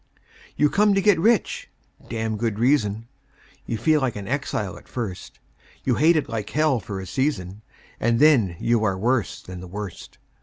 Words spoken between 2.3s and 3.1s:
good reason);